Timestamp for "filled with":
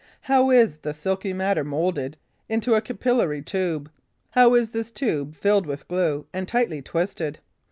5.35-5.87